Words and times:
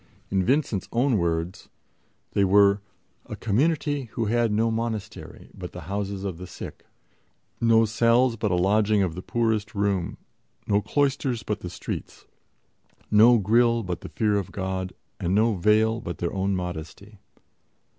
In 0.31 0.43
Vincent's 0.43 0.89
own 0.91 1.19
words, 1.19 1.69
they 2.31 2.43
were 2.43 2.81
"a 3.27 3.35
community 3.35 4.05
who 4.13 4.25
had 4.25 4.51
no 4.51 4.71
monastery 4.71 5.51
but 5.53 5.73
the 5.73 5.81
houses 5.81 6.23
of 6.23 6.39
the 6.39 6.47
sick, 6.47 6.87
no 7.59 7.85
cells 7.85 8.35
but 8.35 8.49
a 8.49 8.55
lodging 8.55 9.03
of 9.03 9.13
the 9.13 9.21
poorest 9.21 9.75
room, 9.75 10.17
no 10.65 10.81
cloisters 10.81 11.43
but 11.43 11.59
the 11.59 11.69
streets, 11.69 12.25
no 13.11 13.37
grille 13.37 13.83
but 13.83 14.01
the 14.01 14.09
fear 14.09 14.37
of 14.39 14.51
God, 14.51 14.93
and 15.19 15.35
no 15.35 15.53
veil 15.53 16.01
but 16.01 16.17
their 16.17 16.33
own 16.33 16.55
modesty." 16.55 17.19